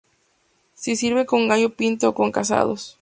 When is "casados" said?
2.31-2.97